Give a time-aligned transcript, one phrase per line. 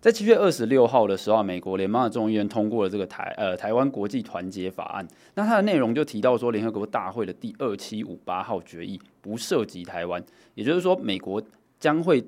[0.00, 5.06] 在七月二十六号的时候，美国联邦的众议院通过了这个台呃台湾国际团结法案。
[5.34, 10.24] 那它的内容就提到说，联合国大会的第二七五八号决议不涉及台湾，
[10.54, 11.42] 也就是说，美国
[11.78, 12.24] 将会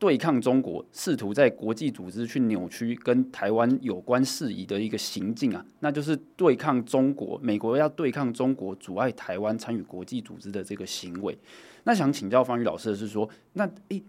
[0.00, 7.38] 对抗中国，试图在国际组织去扭曲跟台湾有关事宜的一个行径啊，那就是对抗中国。
[7.40, 11.38] 美国要对抗中国，阻碍台湾参与国际组织的这个行为。
[11.84, 14.02] 那想请教方宇老师的是说，那诶。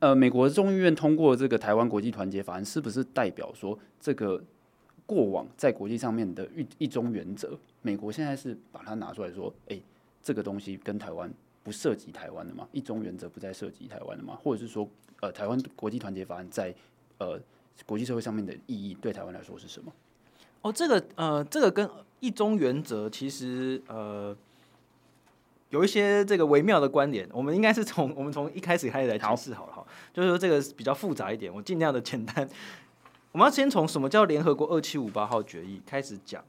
[0.00, 4.42] 呃，美国众议院通过这个台湾国际团结法案，是不是代表说这个
[5.06, 9.80] 过往在国际上面的一一中原则，美国现在是把它拿出来说，哎，
[10.22, 12.68] 这个东西跟台湾不涉及台湾的吗？
[12.72, 14.38] 一中原则不再涉及台湾的吗？
[14.42, 14.88] 或者是说，
[15.20, 16.74] 呃，台湾国际团结法案在
[17.18, 17.40] 呃
[17.86, 19.92] 国际社会上面的意义，对台湾来说是什么？
[20.62, 24.36] 哦，这个呃，这个跟一中原则其实呃。
[25.70, 32.48] 有一些这个微妙的观点，我们应该是从我们从一开始开始来解释好了哈，就是说这个比较复杂一点，我尽量的简单。
[33.32, 36.44] 我们要先从什么叫联合国二七五八号决议开始讲，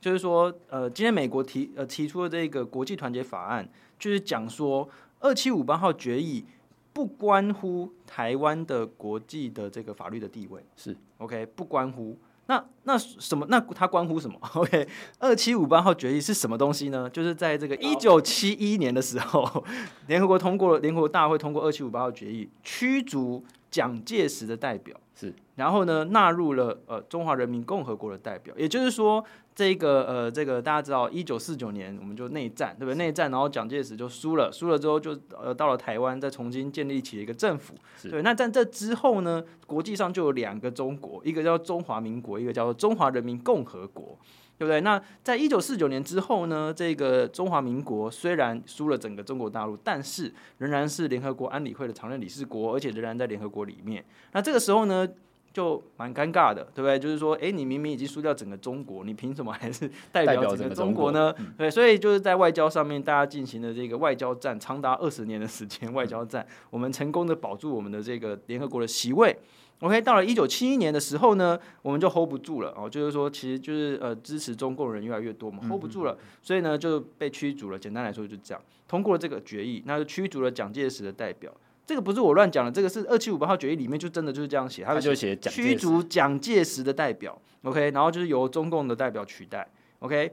[0.00, 4.88] 就是说呃，今天美国提呃提出的这个国际团结法案，就是讲说
[5.20, 6.44] 二七五八号决议
[6.92, 12.18] 不关乎台湾的国际的这个法律的地位，是 OK 不关乎。
[12.46, 13.46] 那那什么？
[13.48, 14.38] 那它关乎什么？
[14.54, 14.86] OK，
[15.18, 17.10] 二七五八号决议是什么东西呢？
[17.10, 19.64] 就是在这个一九七一年的时候，
[20.06, 29.24] 联合国通过了，联合国大会通过二七五八号决议，驱逐蒋介石的代表，是，然后呢纳入了呃中华人民共和国的代表，也就是说。
[29.56, 32.94] 这个呃，这个大家知道，一九四九年我们就内战，对不对？
[32.94, 37.74] 内战，然后蒋介石就输了，输了之后就呃到了台湾，再重新建立起了一个政府。
[38.02, 44.18] 对，那在这之后呢，国际上就有两个中国，一个叫中华民国，一个叫做中华人民共和国，
[44.58, 44.82] 对不对？
[44.82, 54.04] 那在一九四九年之后呢，这个中华民国虽然输了整个中国大陆，但是仍然是联合国安理会的常任理事国，而且仍然在联合国里面。
[54.32, 55.08] 那这个时候呢？
[55.56, 56.98] 就蛮尴尬的，对不对？
[56.98, 61.32] 就是说，哎，你明明已经输掉整个中国，你凭什么还是代表整个中国呢？
[61.32, 69.34] 国嗯、对，所以就是在外交上面，大家进行的这个外交战，长达二十年的时间，外交战，我们成功的保住我们的这个联合国的席位。
[69.80, 77.78] OK，到了一九七一年的时候呢，我们就 hold 不住了哦，就是说，其实就是呃，支持中共人越来越多嘛，hold 不住了，所以呢就被驱逐了。
[77.78, 81.50] 简单来说就是这样，通过了这个决议，那就驱逐了蒋介石的代表。
[81.86, 89.66] 这个不是我乱讲的，这个是二七五八号决议里面就真的就是这样写，他就写驱逐蒋介石的代表，OK，然后就是由中共的代表取代
[90.00, 90.32] ，OK，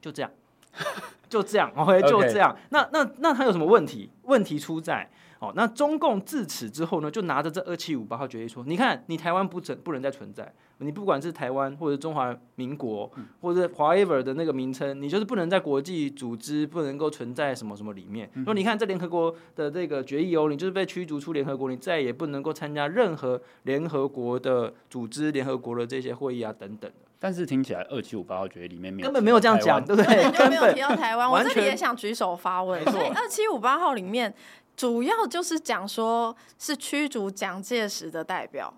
[0.00, 0.30] 就这样，
[1.28, 2.56] 就这样，OK， 就这样。
[2.70, 4.10] 那那那他有什么问题？
[4.22, 5.10] 问题出在。
[5.44, 13.10] 哦，那中共自此之后呢，就拿着这二七五八号决议说，你看，你台湾不存不能再存在，你不管是台湾或者中华民国，
[13.40, 18.30] 或者 whatever 的那个名称，你就是不能在国际组织不能够存在什么什么里面。
[18.44, 26.90] 说你看这联合国的这个决议哦，你就是被驱逐出联合国，你再也不能够参加任何联合国的组织、联合国的这些会议啊等等。
[27.20, 30.24] 但是听起来二七五八号决议里面根本没有这样讲，对不对？
[30.36, 31.30] 根本没有提到台湾。
[31.30, 34.34] 我这里也想举手发问，所以二七五八号里面。
[34.76, 38.72] 主要就是讲说，是驱逐蒋介石的代表，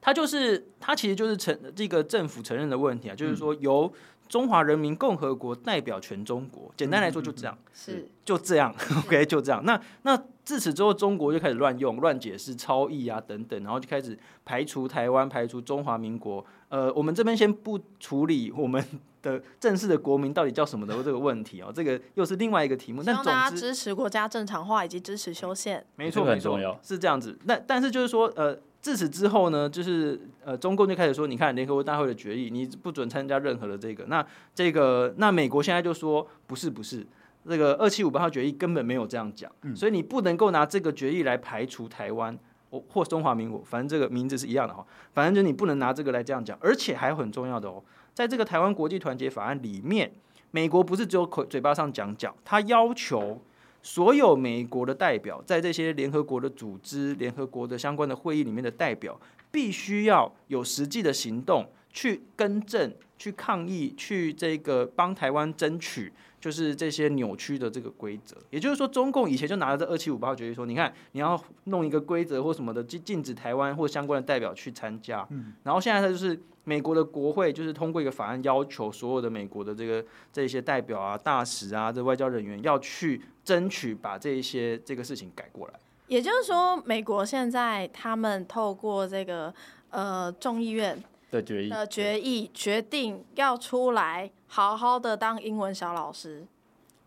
[0.00, 3.92] 他就是他其实就是承这个政府承认的问题啊，就是说由
[4.28, 8.74] 中华人民共和国代表全中国，简单来说就这样，是就这样，
[9.04, 9.62] OK 就这样。
[9.64, 16.44] 那那自此之后，中国就开始乱用、乱解释、超译啊等等，然后就开始排除台湾、排除中华民国。
[16.70, 18.82] 呃，我们这边先不处理我们。
[19.22, 23.02] 的正式的国民到底叫什么的这个问题哦，这个又是另外一个题目。
[23.02, 27.38] 但总之支持国家正常化以及支持修宪，没错没错，是这样子。
[27.44, 34.04] 那但是就是说，呃，自此之后呢，就是呃，中共就开始说，你看联合国大会的决议，你不准参加任何的这个。
[34.06, 34.24] 那
[34.54, 37.06] 这个那美国现在就说，不是不是，
[37.48, 42.38] 这个二七五八号决议根本没有这样讲，嗯、所以你不能够拿这个决议来排除台湾
[42.70, 47.82] 或中华民国，反正这个名字是一样的哈，反正就你不能拿这个来这样讲，而且还有很重要的哦。
[48.18, 50.10] 在这个台湾国际团结法案里面，
[50.50, 53.40] 美国不是只有口嘴巴上讲讲，他要求
[53.80, 59.20] 所有美国的代表在这些联合国的组织、联合国的相关的会议里面的代表，
[59.52, 66.12] 必须要有实际的行动去更正、去抗议、去这个帮台湾争取。
[66.40, 75.26] 就是这些扭曲的这个规则，也就是说，中共以前就拿着这二七五八号决议说，你看你要弄一个规则或什么的，禁禁止台湾或相关的代表去参加。
[75.30, 85.74] 嗯，然后现在他就是美国的国会就是通过一个法案，要求所有的美国的这个这些代表啊、大使啊、这外交人员要去争取把这一些这个事情改过来。
[86.06, 89.52] 也就是说，美国现在他们透过这个
[89.90, 91.02] 呃众议院。
[91.30, 96.46] 的决议，的决议决定要出来好好的当英文小老师，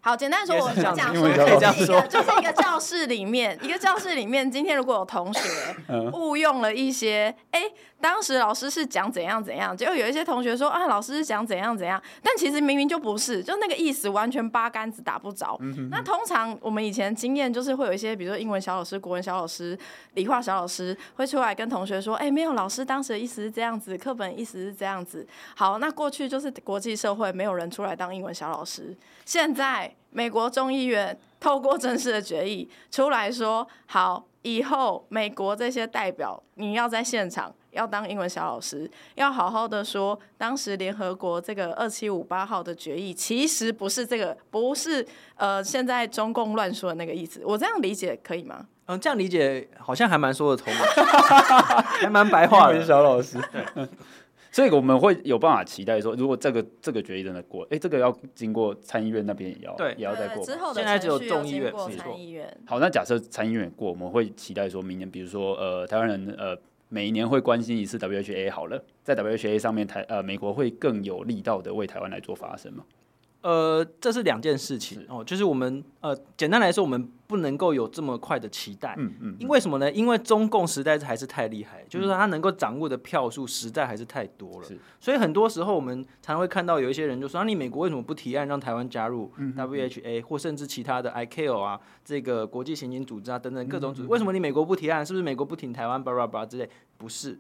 [0.04, 5.42] 好，简单说，我就讲说，就是一个就是一个教室里面，一个教室里面，今天如果有同学
[6.14, 15.56] 误用了一些，哎、欸，当时老师是讲怎样怎样，结果有一些同学说啊，老师是讲怎样怎样，但其实明明就不是，就那个意思完全八竿子打不着。
[15.92, 19.78] 那通常我们以前经验就是会有一些，比如说英文小老师、国文小老师、
[20.16, 25.28] 理化小老师会出来跟同学说，哎、欸，没有，老师当时的意思是这样子，课本意思是这样子。
[25.56, 29.91] 好，那过去就是国际社会没有人出来当英文小老师，现在。
[30.12, 45.06] 美国众议院透过正式的决议出来说，好，以后美国这些代表，你要在现场要当英文小老师，要好好的说，当时联合国这个二七五八号的决议，其实不是这个，不是
[45.36, 47.42] 呃，现在中共乱说的那个意思。
[47.46, 48.68] 我这样理解可以吗？
[48.88, 50.86] 嗯，这样理解好像还蛮说得通的，
[52.02, 53.38] 还蛮白话的小老师。
[53.74, 53.88] 对。
[54.52, 60.46] 所以我们会有办法期待说，如果这个这个决议真的过，哎、欸，这个要经过参议院那边也要，对，也要再过。
[60.46, 62.58] 之后现在只有众议院，参议院。
[62.66, 66.58] 好，那假设参议院过，我们会期待说明年，比如说呃，台湾人呃，
[66.90, 72.84] 每一年会关心一次 WHA 好了，在 WHA 上面台呃，美国会更有力道的为台湾来做发声吗？
[73.42, 79.92] 呃，这是两件事情哦，就是我们呃，简单来说，我们不能够有这么快的期待，嗯嗯，因为什么呢？
[79.92, 95.04] 因为中共实在是还是太厉害，就是说他能够掌握的票数实在还是太多了，是，所以很多时候我们常常会看到有一些人就说，啊，你美国为什么不提案让台湾加入 WHA 或甚至其他的 ICAO 啊，这个国际刑警组织啊等等各种组织，为什么你美国不提案？
[95.04, 96.04] 是不是美国不挺台湾？
[96.04, 96.70] 巴拉巴拉之类？
[96.98, 97.40] 不是。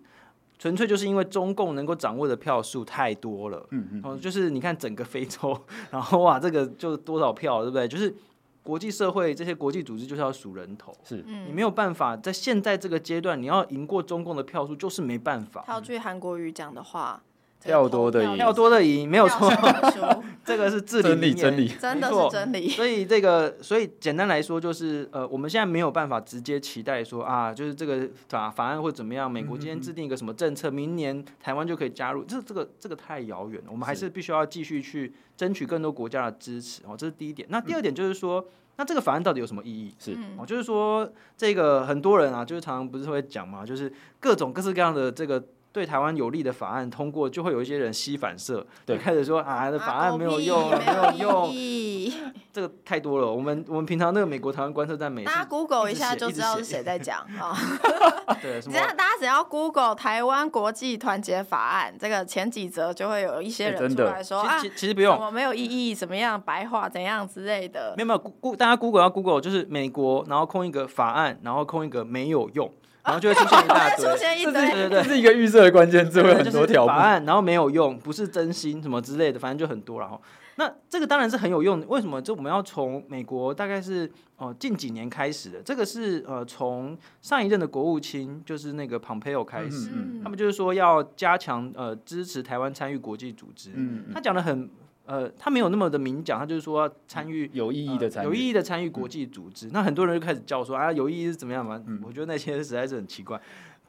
[0.62, 5.60] 纯粹就是因为中共能够掌握的票数太多了，嗯嗯，哦，就是你看整个非洲，
[5.90, 7.88] 然后哇，这个就多少票，对不对？
[7.88, 8.16] 就是
[8.62, 15.64] 国际社会这些国际组织就是要数人头，是，你没有办法在现在这个阶段，你要赢过中共的票数，就是没办法。
[15.66, 17.24] 套句韩国瑜讲的话。
[17.64, 19.52] 票多的赢，要多的赢，没有错，
[20.44, 22.68] 这个是至理名言，真理，真的是真理。
[22.70, 29.30] 所以这个，所以简单来说，就是呃，我们现在没有办法直接期待说啊，就是这个法法案会怎么样？
[29.30, 32.24] 美国今天制定一个什么政策，明年台湾就可以加入？
[32.24, 33.68] 这这个这个太遥远了。
[33.70, 37.48] 我们还是必须要继续去争取更多国家的支持哦，这是第一点。
[37.52, 38.44] 那第二点就是说，
[38.78, 39.94] 那这个法案到底有什么意义？
[40.00, 41.08] 是哦，就是说
[41.38, 45.44] 这个很多人啊，就是常常不是会讲嘛，就是各种各式各样的这个。
[45.74, 51.54] 对台湾有利的法案通过，就会有一些人吸反射，对，开始说啊，这法案没有用，没有用，
[52.52, 53.32] 这个太多了。
[53.32, 57.56] 我们我们平常那个美国台湾观测站，每次大家 Google 一下就知道是谁在讲啊。
[58.42, 67.94] 对，只要大家只要 Google 台湾国际团结法案，这个前几则就会有一些人出来说啊，其实不用，我没有意义，怎么样白话怎样之类的。
[67.96, 72.70] 没有没有，Google 大家 Google 要 Google 就是美国，然后空一个法案，然后空一个没有用。
[73.04, 80.22] 然后就会出现一大堆， 出现一堆，对对对，这是一个预设的关键字，会很多条法案，然后没有用，不是真心什么之类的，反正就很多然后。
[80.58, 82.22] 那这个当然是很有用的，为什么？
[82.22, 89.90] 这我们要从美国大概是哦近几年开始的，这个是呃从上一任的国务卿就是那个 Pompeo 开始，
[90.22, 94.70] 他们就是说要加强呃支持台湾参与国际组织，嗯，他讲的很。
[95.12, 99.68] 呃，他没有那么的明讲，他就是说要参与有意义的参与、呃，有意义的参与国际组织。
[99.68, 101.84] 嗯、那很多人就开始叫说啊，有意义是怎么样嘛？
[101.86, 103.38] 嗯、我觉得那些实在是很奇怪。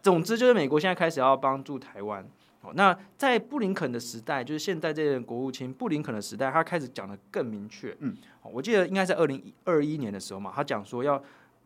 [0.02, 2.28] 总之就是美国现在开始要帮助台湾。
[2.62, 7.96] 哦，那在布林肯的时代，就是现在这任国务卿布林肯的时代，他开始讲的更明确。
[8.00, 11.22] 嗯，我记得应该在二零二一年的时候嘛，他讲说要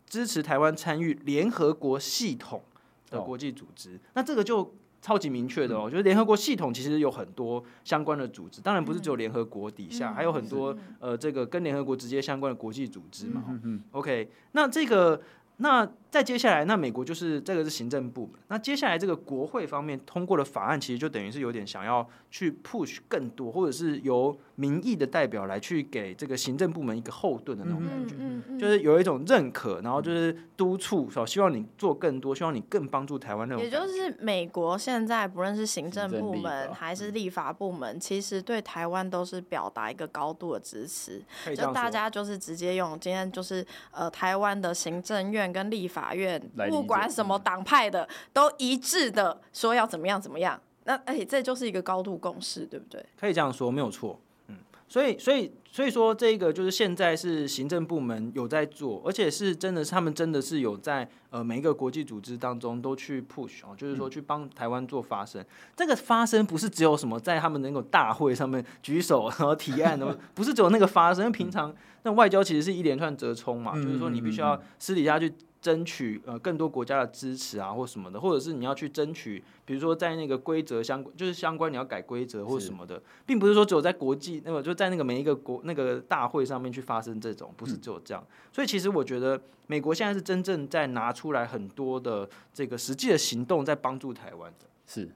[0.07, 2.63] 支持台湾参与联合国系统
[3.09, 3.95] 的国际组织。
[3.97, 4.75] 哦、那这个就。
[5.07, 13.45] 超级明确的哦，我觉得联合国系统其实有很多相关的组织，当然不是只有联合国底下，还有很多呃，这个跟联合国直接相关的国际组织嘛。
[13.93, 15.23] OK，那这个。
[15.59, 18.41] 那再接下来，那美国就是这个是行政部门。
[18.49, 33.63] 那接下来这个国会方面通过的法案，其实就等于是有点想要去 push 更多，或者是由民意的代表来去给这个行政部门一个后盾的那种感觉，嗯嗯嗯、就是有一种认可，然后就是督促，说希望你做更多，希望你更帮助台湾那种。
[33.63, 41.23] 也就是美国现在不论是行政部门还是立法部门，其实对台湾都是表达一个高度的支持，
[41.55, 45.53] 就大家就是直接用今天就是呃台湾的行政院。
[45.57, 50.61] 跟立法院，不管什么党派的，都一致的说要怎么样怎么样。
[50.85, 53.05] 那哎，这就是一个高度共识，对不对？
[53.19, 54.21] 可以这样说，没有错。
[54.49, 54.57] 嗯，
[54.89, 55.53] 所以，所以。
[55.77, 65.45] 所以说，这个就是现在是行政部门有在做，而且是真的是他们真的是有在呃每一个国际组织当中都去 push 哦，就是说去帮台湾做发声。
[65.77, 71.27] 这个发声不是只有什么在他们那个大会上面举手然后提案的，不是只有那个发声。
[71.27, 75.31] 因为平常那外交其实是一连串折冲嘛，就是说你必须要私底下去。
[75.67, 88.25] 争取呃更多国家的支持啊，或什么的，或者是你要去争取，比如说在那个规则相关，就是相关你要改规则或什么的，并不是说只有在国际那么就在那个每一个国那个大会上面去发生这种，不是只有这样。
[88.53, 94.67] 所以其实我觉得美国现在是真正在拿出来很多的这个实际的行动，在帮助台湾的。
[94.87, 95.09] 是，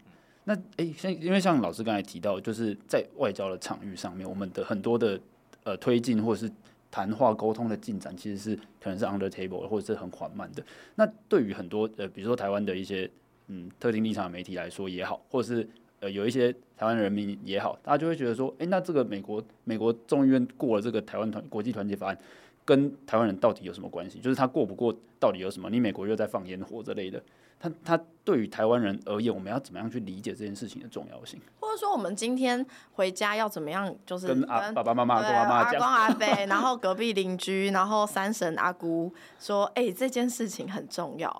[0.42, 5.20] 那诶，像因为像老师刚才提到，就是在外交的场域上面，我们的很多的
[5.62, 6.52] 呃推进或者是。
[6.90, 10.62] 谈话沟通的进展其实是可能是 under table 或者是很缓慢的。
[10.96, 13.08] 那对于很多呃，比如说台湾的一些
[13.48, 15.68] 嗯特定立场的媒体来说也好，或者是
[16.00, 22.18] 呃有一些台湾人民也好，大家就会觉得说，诶，那这个美国美国众议院过了这个台湾团国际团结法案，
[22.64, 24.18] 跟台湾人到底有什么关系？
[24.18, 25.70] 就是他过不过到底有什么？
[25.70, 27.22] 你美国又在放烟火之类的。
[27.60, 31.38] 他他对于台湾人而言，我们要怎么样去理解这件事情的重要性？
[31.60, 33.94] 或者说，我们今天回家要怎么样？
[34.06, 41.30] 就是跟阿爸爸妈妈、阿公阿妈、阿公阿伯，然后隔壁邻居，然后三婶阿姑说：“哎、欸，这件事情很重要。”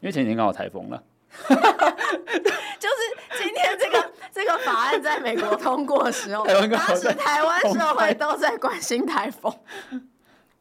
[0.00, 1.02] 因为前几天刚好台风了，
[1.48, 9.52] 就是今天这个这个法案在美国通过的时候，当时台湾社会都在关心台风。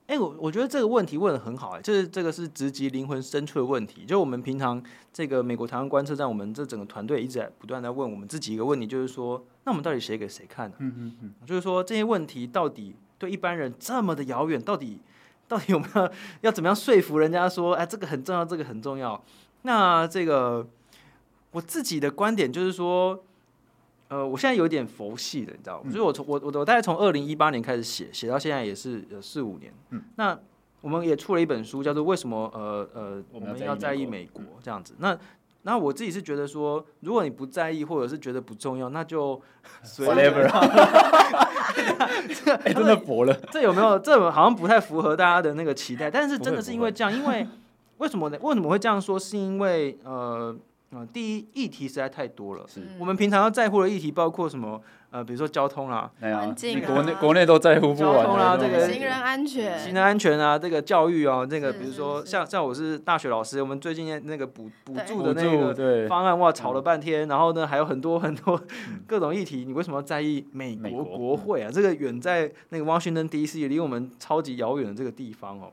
[0.07, 4.05] 哎、欸，我我觉得这个问题问的很好，哎，就是这个是直击灵魂深处的问题。
[4.05, 10.75] 就我们平常这个美国台湾观测站，我们这整个团队一直在不断在问我们自己一个问题，就是说，那我们到底写给谁看呢？
[10.79, 15.01] 嗯嗯嗯，就是说这些问题到底对一般人这么的遥远，到底
[15.45, 16.09] 到底有没有
[16.39, 19.21] 要怎么样说服人家说，哎，这个很重要，这个很重要。
[19.63, 20.65] 那这个
[21.51, 23.25] 我自己的观点就是说。
[24.09, 25.91] 呃，我现在有点佛系的，你知道吗？
[25.91, 29.73] 所以我从我我我大概从二零一八年开始写，写到现在也是有四五年。
[29.89, 30.39] 嗯，那
[30.79, 34.95] 我们也出了一本书，叫做《为什么呃呃我们要在意美国》这样子。
[34.99, 35.17] 那
[35.63, 39.41] 那我自己是觉得说，如果你不在意，或者是觉得不重要，那就
[39.97, 40.47] whatever。
[42.63, 43.33] 哎，真的佛了。
[43.51, 43.99] 这有没有？
[43.99, 46.09] 这好像不太符合大家的那个期待。
[46.09, 47.45] 但是真的是因为这样，因为
[47.97, 48.37] 为什么呢？
[48.41, 49.19] 为什么会这样说？
[49.19, 50.55] 是因为呃。
[50.91, 52.65] 嗯，第一议题实在太多了。
[52.67, 54.81] 是我们平常要在乎的议题，包括什么？
[55.09, 58.13] 呃，比如说交通啦，环境啊，国内国内都在乎不完。
[58.13, 68.61] 交通啦，这个行人安全，行人安全啊，这个教育啊，这个比如说像像我是大学老师，我们最近那个补补助的那个方案，哇，吵了半天，然后呢，还有很多很多
[69.07, 71.71] 各种议题，你为什么要在意美国国会啊？
[71.73, 73.69] 这个远在那个 Washington D.C.
[73.69, 75.71] 离我们超级遥远的这个地方哦，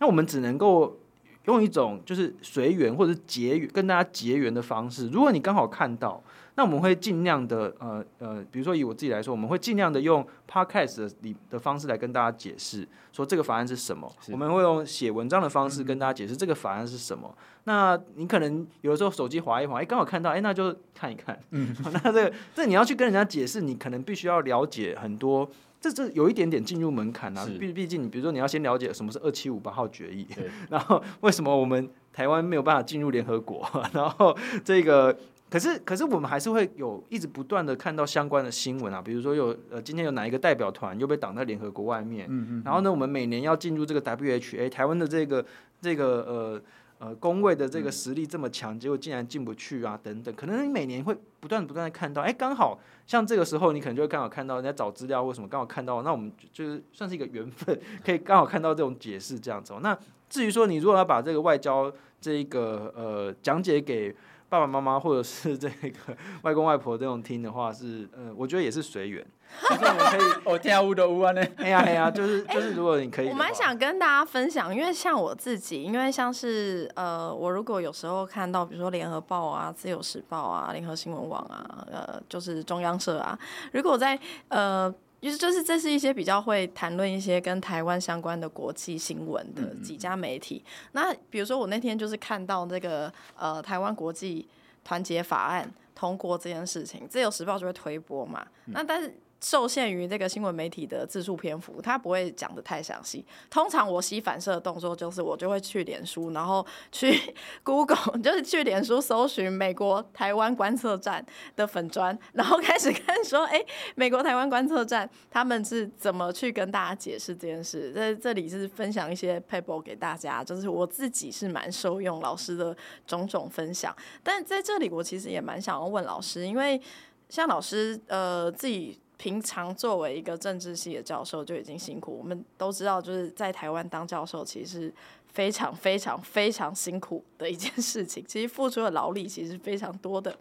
[0.00, 0.96] 那我们只能够。
[1.46, 6.22] 用一种就是随缘或者结缘跟大家结缘的方式，如果你刚好看到，
[6.54, 14.10] 那我们会尽量的呃呃，比如说以我自己来说，我们会尽量的用 podcast 的里的方式来跟大家解释，说这个法案是什么。
[14.30, 17.34] 我们会用写文章的方式跟大家解释这个法案是什么。
[17.64, 21.38] 那你可能有的时候手机滑一滑，哎，刚好看到，哎，那就看一看。
[21.50, 25.50] 嗯， 那这个这你要去跟人家解释，你可能必须要了解很多。
[25.82, 30.24] 这这有一点点进入门槛啊，毕毕竟你比如说你要先了解什么是二七五八号决议，
[30.70, 34.34] 然后为什么我们台湾没有办法进入联合国， 然后
[34.64, 35.14] 这个
[35.50, 45.44] 可是可是我们还是会有一直不断的看到相关的新闻啊，比如说有呃今天有哪一个代表团又被挡在联合国外面，嗯嗯，然后呢我们每年要进入这个 WHA，台湾的这个
[45.80, 46.62] 这个呃。
[47.02, 52.78] 呃，工位的这个实力这么强，结果竟然进不去啊，等等，可能你每年会不断不断的看到，哎，刚好
[53.08, 59.72] 像这个时候，你可能就会刚好看到人家找资料或什么，刚好看到，那我们就是算是一个缘分，可以刚好看到这种解释这样子。
[59.72, 59.98] 哦那
[60.30, 64.14] 至于说你如果要把这个外交这一个呃讲解给
[64.52, 69.26] 爸爸妈妈或者是这个外公外婆这种听的话，是呃，我觉得也是随缘。
[69.70, 83.38] 就是我们可以，我跳舞的舞啊，呢，哎呀哎呀，就是就是，如果你可以，我蛮想跟大家分享，因为像我自己，因为像是呃，我如果有时候看到，比如说联合报啊、自由时报啊、联合新闻网啊，呃，就是中央社啊，
[83.72, 84.18] 如果在
[84.48, 94.46] 呃，就是就是这是一些比较会谈论一些跟台湾相关的国际新闻的几家媒体，嗯、那比如说我那天就是看到那个呃，台湾国际
[94.84, 99.14] 团结法案通过这件事情，自由时报就会推播嘛，嗯、那但是。
[99.42, 103.26] 受限于这个新闻媒体的字数篇幅，他不会讲得太详细。
[103.50, 107.12] 通常我吸反射的动作就是，我就会去脸书，然后去
[107.64, 113.60] Google，就是去脸书搜寻美国台湾观测站的粉砖，然后开始看说，哎，
[113.96, 117.90] 美国台湾观测站他们是怎么去跟大家解释这件事。
[117.92, 122.76] 在这里是分享一些 paper 给大家，就是我自己是蛮受用老师的
[123.08, 123.92] 种种分享。
[124.22, 126.80] 但在这里，我其实也蛮想要问老师，因为
[127.28, 128.96] 像老师呃自己。
[129.22, 134.94] 平常作为一个政治系的教授就已经辛苦，我们都知道，就是在台湾当教授其实是
[135.28, 140.36] 非常非常非常辛苦的一件事情，其实付出的劳力其实非常多的。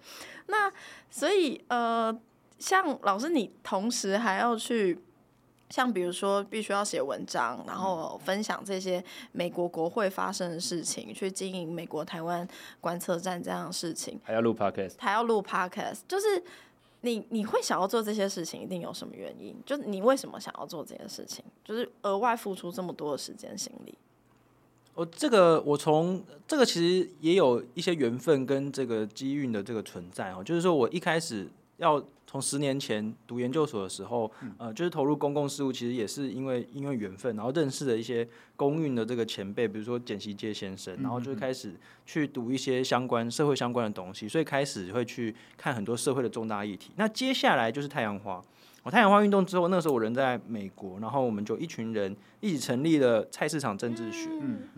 [0.47, 0.73] 那
[1.11, 2.11] 所以呃，
[2.57, 4.97] 像老师你同时还要去
[5.69, 12.47] 像比如说必须要写文章，然后分享这些美国国会发生的事情，去经营美国台湾
[12.79, 16.43] 观测站这样的事情，还要录 podcast，还要录 podcast，就是
[17.01, 19.55] 你你会想要做这些事情，一定有什么原因？
[19.65, 21.43] 就是你为什么想要做这件事情？
[21.63, 23.93] 就是额外付出这么多的时间心力。
[24.93, 32.03] 我这个我从这个其实也有一些缘分跟这个机运的这个存在哦，就是说我一开始要。
[32.31, 41.73] 从十年前读研究所的时候，呃，就是投入公共事务，其实也是因为因为缘分，然后认识了一些公运的这个前辈，比如说简习介先生，然后就开始
[42.05, 46.91] 去读一些相关社会相关的东西，所以开始会去看很多社会的重大议题。
[46.95, 48.41] 那接下来就是太阳花，
[48.83, 54.29] 我太阳花运动之后，那个时候我人在美国，然后我们就一群人一起成立了菜市场政治学。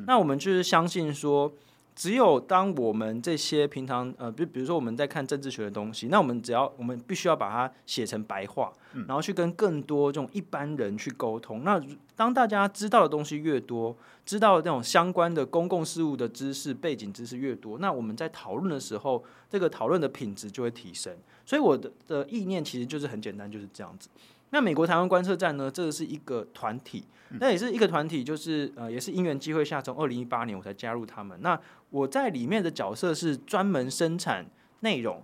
[0.07, 1.53] 那我们就是相信说。
[1.95, 8.71] 只有当我们这些平常呃，比比如说我们在看政治学的东西，那我们只要我们必须要把它写成白话，
[9.07, 11.63] 然后去跟更多这种一般人去沟通。
[11.63, 11.79] 那
[12.15, 13.95] 当大家知道的东西越多，
[14.25, 21.15] 知道这种相关的公共事务的知识背景知识越多，那我们在讨论的时候，这个讨论的品质就会提升。
[21.45, 24.09] 所以我的的意念其实就是很简单，就是这样子。
[24.53, 27.03] 那美国台湾观测站呢，这个是一个团体，
[27.39, 31.35] 那也是一个团体，就是呃，也是因缘机会下，从二零一八年我才加入他们。
[31.41, 34.45] 那我在里面的角色是专门生产
[34.81, 35.23] 内容，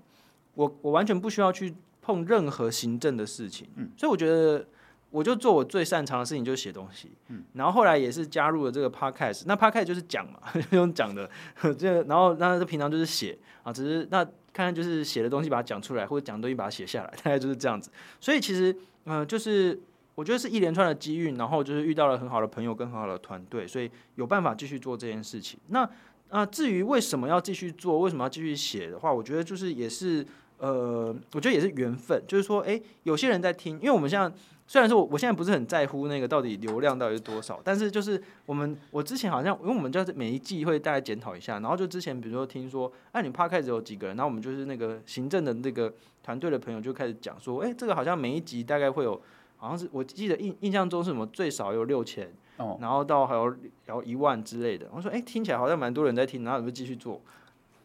[0.55, 4.65] 我我完全不需要去碰任何行政的事情，所以我觉得
[5.12, 7.12] 我就做我最擅长的事情，就是写东西。
[7.27, 10.39] 嗯然后后来也是加入了这个 podcast，那 podcast 就是讲嘛，
[10.71, 11.29] 用讲的，
[11.77, 14.27] 这然后那平常就是写啊，只是那
[14.59, 17.89] 看看就是写的东西把它讲出来，或者讲的东西把它写下来， 大概就是这样子。
[18.19, 18.75] 所以其实。
[19.05, 19.79] 嗯、就是
[20.13, 25.59] 我觉得是一连串的机遇，然后就是遇到了很好的朋友跟很好的团队，所以有办法继续做这件事情。
[25.69, 25.89] 那
[26.27, 30.23] 啊、至于为什么要继续做，为什么要继续写的话，我觉得就是也是
[30.59, 32.21] 呃，我觉得也是缘分。
[32.27, 34.31] 就是说，哎，有些人在听，因为我们现在
[34.69, 45.91] 虽然说我我现在不是很在乎那个到底流量到底是多少，但是就是我们我之前好像，因为我们就是每一季会大概检讨一下，然后就之前比如说听说，哎，你 Podcast 有几个人，然后我们就是那个行政的那个。
[46.21, 49.19] 团队的朋友就开始讲说，哎、欸，这个好像每一集大概会有，
[49.57, 53.47] 好像是我记得印印象中是什么最少有六千，哦，然后到还有
[53.85, 54.88] 然后一万之类的。
[54.93, 57.19] 我说，哎、欸，听起来好像蛮多人在听，然后有没有继续做？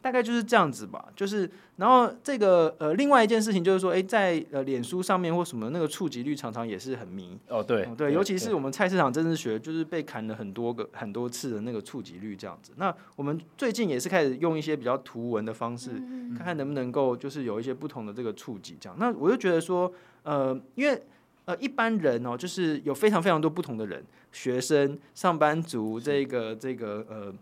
[0.05, 1.07] 大概就是这样子吧。
[1.17, 7.39] 就是，然后这个呃，另外一件事情就是说，哎、欸，在呃脸书上面或什么那个触及率常常也是很迷。
[7.49, 12.73] 哦，对，对，尤其是我们菜市场政治学，就是被砍了很多个很多次的那个触及率这样子。
[12.77, 15.93] 那我们最近也是开始用一些比较图文的方式，
[16.37, 18.95] 看看能不能够就是有一些不同的这个触及这样。
[19.01, 19.91] 那我就觉得说，
[20.23, 21.03] 呃，因为
[21.47, 27.35] 呃一般人哦，就是有非常非常多不同的人，学生、上班族，这个这个呃。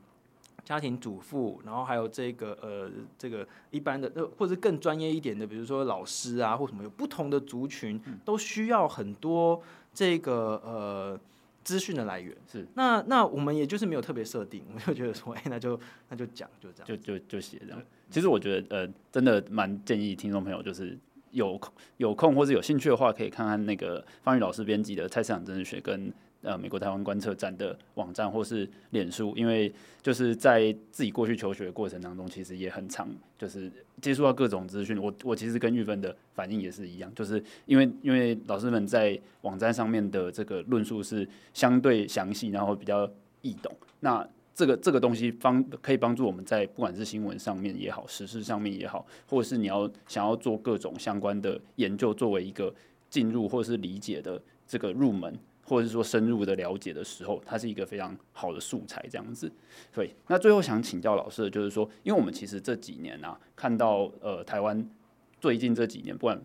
[0.64, 9.60] 家庭主妇，然后还有这个呃，这个一般的，呃，或者更专业一点的，比如说老师啊，或什么有不同的族群，都需要很多
[9.92, 11.20] 这个呃
[11.64, 12.36] 资讯的来源。
[12.50, 17.82] 是，那那我们也就是没有特别设定， 我就觉得说，哎，那就那就讲，就这样，就就就写这样。
[18.08, 20.96] 其实我觉得，呃，真的蛮建议听众朋友，就是
[21.32, 21.60] 有
[21.96, 26.12] 有空或者有兴趣的话，可以看看那个方宇老师编辑的《菜市场政治学》跟。
[26.42, 35.00] 呃，美国台湾观测站的网站或是脸书，因为就是在自己过去求学的过程当中，其实也很常就是接触到各种资讯。
[35.00, 43.08] 我我其实跟玉芬的反应也是一样，就是因为因为老师们在网站上面的这个论述是相对详细，然后比较
[43.42, 43.72] 易懂。
[44.00, 52.74] 那这个这个东西帮可以帮助我们在不管是新闻上面也好，时事上面也好，或者是你要想要做各种相关的研究，作为一个
[53.08, 55.38] 进入或是理解的这个入门。
[55.72, 59.50] 或者是说深入的了解的时候，它是一个非常好的素材，这样子。
[59.90, 64.86] 对，那最后想请教老师的就是说，因为我们其实这几年啊，看到呃台湾
[65.40, 66.38] 最近这几年，不管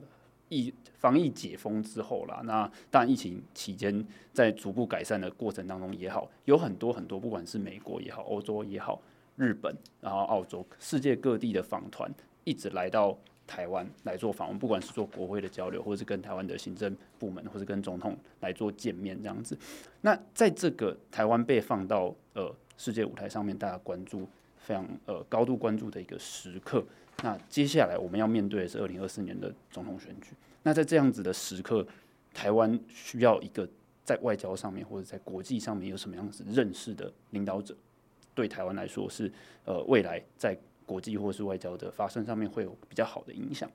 [0.48, 9.02] 疫防疫解封之后啦，那当然疫情期间在逐步改善的过程当中也好，有很多很多，不管是美国也好，欧洲也好，
[9.36, 12.10] 日本，然后澳洲，世界各地的访团
[12.46, 13.18] 一直来到。
[13.48, 19.58] 台湾来做访问，不管是做国会的交流，或者是跟台湾的行政部门，或者跟总统来做见面这样子。
[20.02, 26.86] 那在这个台湾被放到呃世界舞台上面，大家关注非常呃高度关注的一个时刻。
[27.24, 30.32] 那接下来我们要面对的是二零二四年的总统选举。
[30.64, 31.88] 那在这样子的时刻，
[32.34, 33.68] 台湾需要一个
[34.04, 37.74] 在外交上面或者在国际上面有什么样子认识的领导者，
[38.36, 39.32] 对台湾来说是
[39.64, 40.58] 呃未来在。
[40.88, 43.70] 国际或是外交的发生上面会有比较好的影响。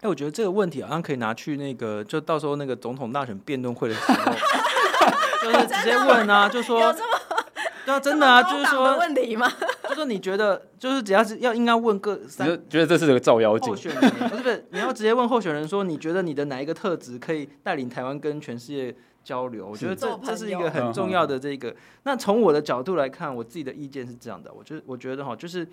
[0.00, 4.32] 哎，我觉得这个问题好像可以拿去那个，就到时候那个总统大选辩论会的时候，
[5.42, 6.92] 就是直接问啊，就说，
[7.84, 9.46] 对啊，真的啊，就是说问题吗？
[9.84, 19.68] 就是说你觉得，就是只要是要应该问各三，你就觉得这是个照妖镜候选人，不是不是，你要直接问候选人说，你觉得你的哪一个特质可以带领台湾跟全世界交流？
[19.68, 21.74] 我觉得这这是一个很重要的这个。
[22.04, 25.66] 那从我的角度来看，我自己的意见是这样的，我觉得我觉得哈，就是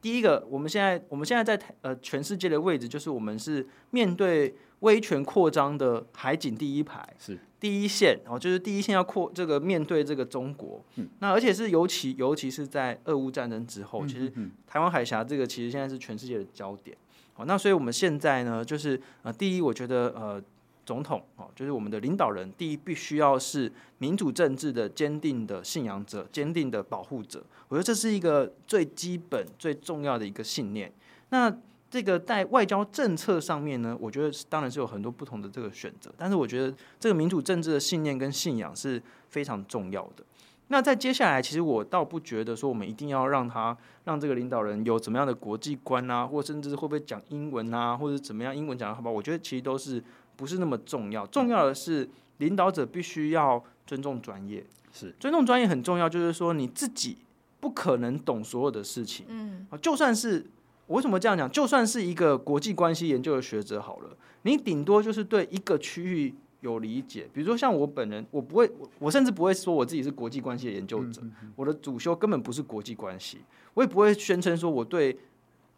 [0.00, 7.38] 第一个，我们现在我们现在在呃全世界的位置，就是我们是面对威权扩张的海景第一排，是。
[7.60, 14.32] 第一线哦，就是第一线要扩这个面对这个中国，嗯、那而且是尤其尤其是在俄乌战争之后，其实
[14.64, 16.96] 台湾海峡这个其实现在是全世界的焦点。
[17.32, 20.40] 好，那所以我们现在呢，就是呃，第一，我觉得呃，
[20.88, 27.44] 总统哦，就是我们的领导人，第一必须要是民主政治的坚定的信仰者，坚定的保护者。
[27.68, 30.90] 我觉得这是一个最基本最重要的一个信念。
[31.28, 31.54] 那
[31.90, 40.24] 这个在外交政策上面呢，我觉得当然是有很多不同的这个选择，但是我觉得这个民主政治的信念跟信仰是非常重要的。
[40.70, 43.74] 那在接下来，其实我倒不觉得说我们一定要让他
[44.04, 49.12] 让这个领导人有怎么样的国际观啊，或甚至会不会讲英文啊，或者怎么样英文讲的好不好？
[49.14, 50.04] 我觉得其实都是
[50.38, 57.18] 不是那么重要，重要的是领导者必须要尊重专业，是尊重专业很重要，就是说你自己
[57.60, 60.46] 不可能懂所有的事情，嗯，就算是。
[60.86, 61.50] 我为什么这样讲？
[61.50, 67.28] 就算是一个国际关系研究的学者好了，你顶多就是对一个区域有理解。
[67.30, 71.20] 比如说像我本人，我不会，我甚至不会说我自己是国际关系的研究者。
[71.56, 73.36] 我的主修根本不是国际关系，
[73.74, 75.14] 我也不会宣称说我对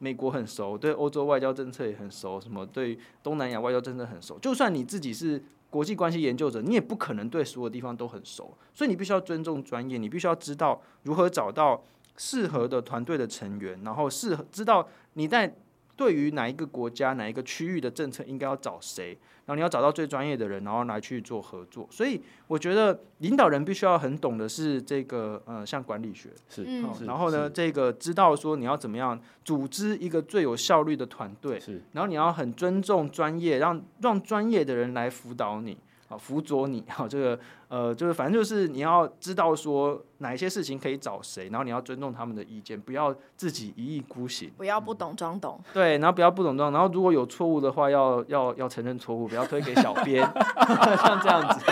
[0.03, 4.39] 美国很熟，对欧洲外交政策也很熟，什么对东南亚外交政策很熟。
[4.41, 8.57] 就算你自己是国际关系研究者，你也不可能对所有地方都很熟。
[8.75, 11.85] 所以你必须要尊重专业，你必须要知道如何找到
[12.17, 14.89] 适合的团队的成员，然后适合知道。
[15.15, 15.55] 你在
[16.01, 19.11] 对于哪一个国家、哪一个区域的政策应该要找谁？
[19.45, 21.87] 然后你要找到最专业的人，然后来去做合作。
[21.91, 26.65] 所以我觉得领导人必须要很懂的是这个呃，像管理学是，
[27.05, 35.77] 然后呢，这个知道说你要怎么样组织一个最有效率的团队，是，然后你要很尊重专业，让让专业的人来辅导你。
[36.11, 50.21] 好，辅佐你，好，这个，呃，就是反正就是你要知道说哪一些事情可以找谁，然后你要尊重他们的意见，不要自己一意孤行，不要不懂装懂，对，然后不要不懂装，然后如果有错误的话，要要要承认错误，不要推给小编，
[50.99, 51.65] 像这样子，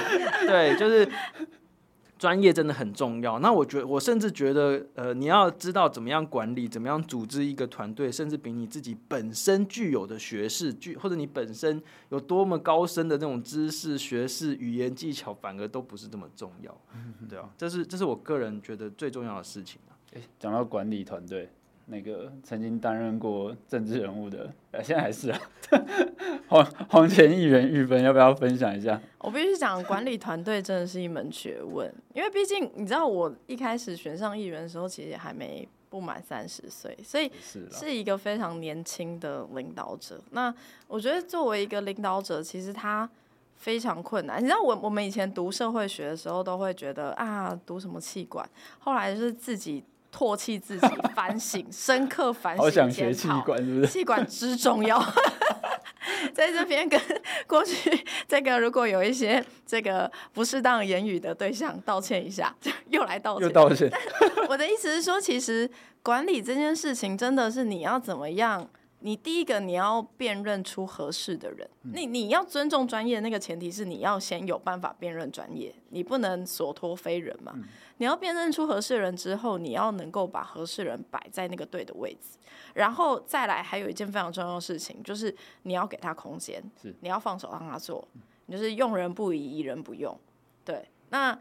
[0.46, 1.10] 对，就是。
[2.18, 3.38] 专业真的很重要。
[3.38, 16.76] 那我觉得，我甚至觉得，呃，你要知道怎么样管理，怎么样组织一个团队，甚至比你自己本身具有的学识，具或者你本身有多么高深的那种知识、学识、语言技巧，反而都不是这么重要。
[17.28, 19.94] 对啊，这是这是我个人觉得最重要的事情啊。
[20.14, 21.48] 诶，讲到管理团队。
[21.90, 25.40] 那个曾经担任过政治人物的，呃，现在还是啊，
[26.48, 29.00] 黄黄前议员玉芬，要不要分享一下？
[29.20, 37.32] 我必须讲，管理团队真的是一门学问，因为毕竟你知道，我一开始选上议员的时候，其实也还没不满三十岁，所以
[37.70, 40.20] 是一个非常年轻的领导者。
[40.32, 40.54] 那
[40.86, 43.08] 我觉得作为一个领导者，其实他
[43.56, 44.42] 非常困难。
[44.42, 48.46] 你知道，我我们以前读社会学的时候，都会觉得啊，读什么气管，
[48.78, 49.82] 后来就是自己。
[50.12, 53.86] 唾弃自己，反省，深刻反省，好想学气管，是不是？
[53.86, 54.98] 气管之重要，
[56.34, 57.00] 在这边跟
[57.46, 62.54] 过去这个如果有一些这个不适当言语的对象道歉一下，
[62.90, 63.90] 又来道歉，又道歉。
[64.48, 65.70] 我的意思是说，其实
[66.02, 68.68] 管理这件事情真的是你要怎么样？
[69.00, 77.54] 你第一个你要辨认出合适的人，你你要尊重专业，那个前提是你要先有办法辨认专业，你不能所托非人嘛。
[77.98, 82.38] 你要辨认出合适人之后，你要能够把合适人摆在那个对的位置，
[82.74, 86.62] 然后再来还有一件非常重要的事情，就是你要给他空间，
[87.00, 88.06] 你要放手让他做，
[88.46, 90.18] 你就是用人不疑，疑人不用。
[90.64, 91.38] 对，那。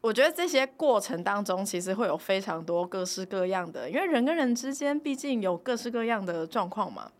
[0.00, 7.12] 我觉得这些过程当中，其实会有非常多各式各样的，因为人跟人之间毕竟有各式各样的状况嘛，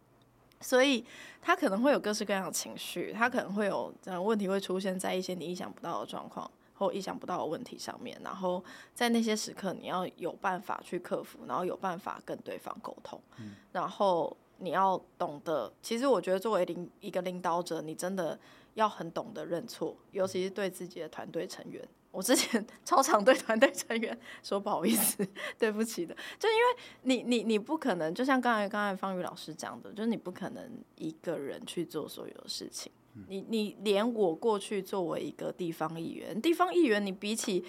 [0.62, 1.04] 所以
[1.42, 8.64] 他可能会有各式各样的情绪，他可能会有这样问题会出现在一些你意想不到的状况或意想不到的问题上面，然后
[8.94, 13.20] 在那些时刻你要有办法去克服，然后有办法跟对方沟通，
[13.72, 18.38] 然后你要懂得，其实我觉得作为领一个领导者，你真的
[18.72, 21.86] 要很懂得认错，尤其是对自己的团队成员。
[22.10, 25.26] 我之前 超常对团队成员说不好意思、
[25.58, 26.62] 对不起的，就因为
[27.02, 32.90] 你你你不可能，就像刚才刚才方宇老师讲的，就是你不可能一个人去做所有的事情。
[33.28, 37.64] 你你连我过去作为一个地方议员，地方议员你比起。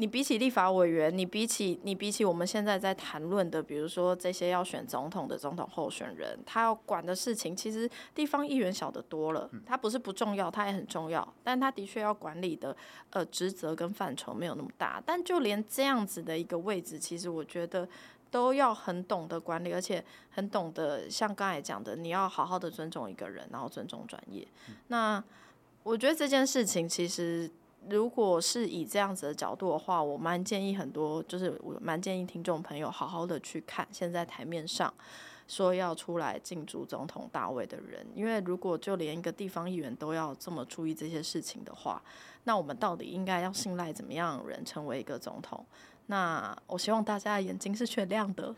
[0.00, 9.50] 你比起立法委员，你比起你比起我们现在在谈论的，比如说这些要选总统的总统候选人，他要管的事情，其实地方议员小得多了。
[9.66, 12.76] 他不是不重要，他也很重要，但他的确要管理的
[13.10, 15.02] 呃职责跟范畴没有那么大。
[15.04, 17.88] 但就连这样子的一个位置，其实我觉得
[18.30, 24.46] 都要很懂得管理，而且很懂得像刚才讲的，你要好好的尊重一个人，然后尊重专业。
[24.68, 25.24] 嗯、那
[25.82, 27.50] 我觉得这件事情其实，
[27.88, 34.92] 如果是以这样子的角度的话，我蛮建议很多，就是我蛮建议听众朋友好好的去看现在台面上
[35.46, 42.02] 说要出来进驻总统大位的人，因为如果就连一个地方议员都要这么注意这些事情的话，
[42.44, 45.64] 那我们到底应该要信赖怎么样人成为一个总统？
[46.10, 48.54] 那我希望大家的眼睛是雪亮的。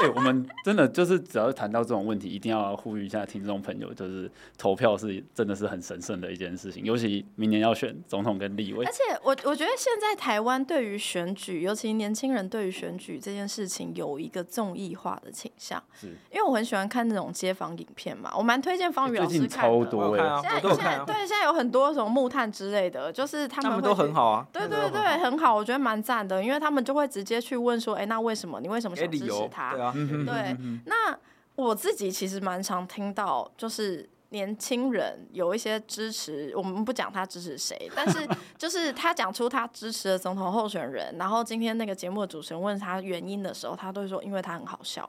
[0.00, 8.84] 对、欸，我们真的就是只要谈到这种问题，一定要呼吁一下听众朋友，就是投票是真的是很神圣的一件事情，尤其明年要选总统跟立委。
[8.84, 15.80] 而且我我觉得现在台湾对于选举，尤其年轻人对于选举这件事情有一个综艺化的倾向。
[15.98, 19.38] 是，因为我很喜欢看那种街访影片嘛，我蛮推荐方宇老师看的。
[19.38, 24.44] 最近超多哎、欸，现在现在对现在有很多什么木炭之类的，就是他们，他们都很好啊。
[24.52, 29.72] 对对对，很好，我觉得蛮赞的，因为他们就会直接去问说，哎、欸，那为什么你为什么想支持他？
[29.74, 30.56] 对啊，对。
[30.86, 31.14] 那
[31.56, 45.08] 我自己其实蛮常听到，就是年轻人有一些支持，我们不讲他支持谁，但是 就是他讲出他支持的总统候选人，然后今天那个节目的主持人问他原因的时候，他都会说因为他很好笑。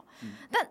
[0.52, 0.68] 但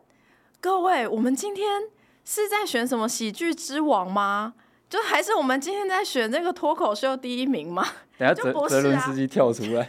[0.61, 1.81] 各位，我们今天
[2.27, 4.53] 是在选什么喜剧之王吗？
[4.89, 7.85] 就还是我们今天在选这个脱口秀第一名吗？
[8.17, 9.85] 等下泽泽伦斯基跳出来。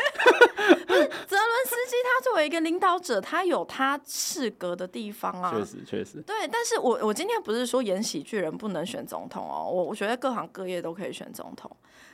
[2.35, 5.53] 作为一个领导者，他有他适格的地方啊。
[5.55, 6.21] 确实，确实。
[6.21, 11.71] 对，但是我我今天不是说演喜剧人不能选总统哦，我我觉得各行各业都可以选总统。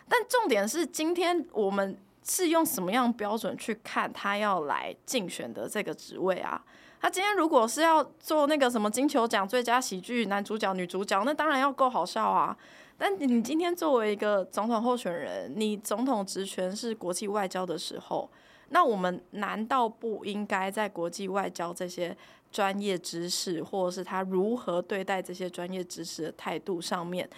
[0.08, 6.64] 但重点是，今天我们是用什么样标准去看他要来竞选的这个职位啊？
[7.00, 12.56] 他今天如果是要做那个什么金球奖最佳喜剧男主角、女主角，那当然要够好笑啊。
[12.96, 18.30] 但你今天作为一个总统候选人，你总统职权是国际外交的时候。
[18.74, 22.16] 那我们难道不应该在国际外交这些
[22.52, 27.30] 专业知识，或者是他如何对待这些专业知识的态度上面，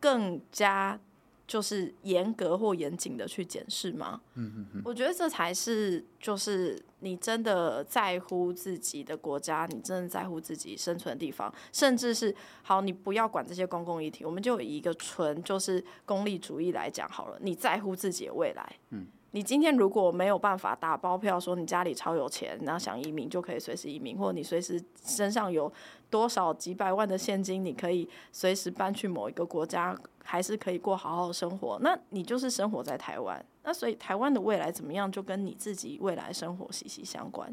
[0.00, 0.98] 更加
[1.46, 4.20] 就是严格或严谨的去检视吗？
[4.34, 4.82] 嗯嗯嗯。
[4.84, 18.76] 我觉得这才是就是你真的在乎自己的国家，你真的在乎自己生存的地方，甚至是好，你不要管这些公共议题，我们就以一个纯就是功利主义来讲好了，你在乎自己的未来。
[18.90, 19.06] 嗯。
[19.32, 25.72] 你今天如果没有办法打包票说你家里超有钱，然后想移民就可以随时移民，或者你随时身上有
[26.08, 33.44] 多少几百万的现金，你可以随时搬去某一个国家，还是可以过好好生活，那你就是生活在台湾。
[33.62, 37.48] 那所以台湾的未来怎么样，就跟你自己未来生活息息相关。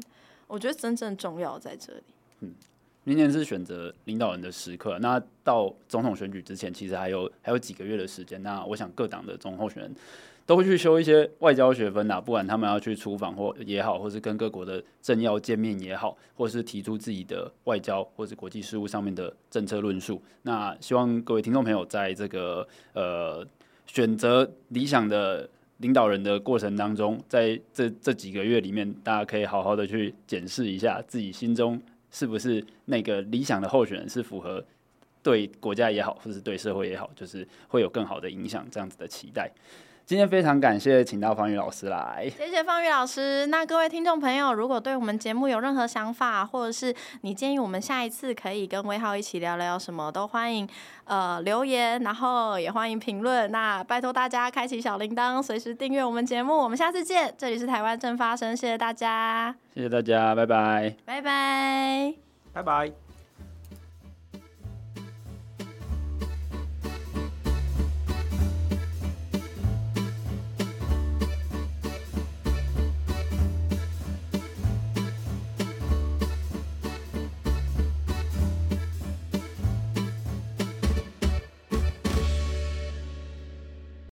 [0.48, 2.02] 我觉得真正重要在这里。
[2.40, 2.52] 嗯，
[3.04, 8.42] 明年是选择领导人的时刻，那到总统选举之前，其实还有还有几个月的时间。
[8.42, 9.94] 那我想各党的总候选人。
[10.48, 20.22] 都会去修一些外交学分呐，不管他们要去出访或也好，或是跟各国的政要见面也好，或是提出自己的外交或是国际事务上面的政策论述。
[20.40, 23.46] 那希望各位听众朋友在这个呃
[23.84, 31.78] 选择理想的领导人的过程当中，在这这几个月里面，大家可以好好的去检视一下自己心中
[32.10, 34.64] 是不是那个理想的候选人，是符合
[35.22, 39.52] 对国家也好，或是对社会也好，就是会有更好的影响这样子的期待。
[40.08, 43.44] 今天非常感谢请到方宇老师来，谢谢方宇老师。
[43.48, 50.66] 那各位听众朋友，如果对我们节目有任何想法，或者是你建议我们下一次可以跟威浩一起聊聊什么，都欢迎
[51.04, 53.52] 呃留言，然后也欢迎评论。
[53.52, 56.56] 那拜托大家开启小铃铛，随时订阅我们节目。
[56.56, 62.14] 我们下次见，这里是台湾正发生，谢谢大家，谢谢大家，拜拜，拜拜，
[62.54, 63.07] 拜拜。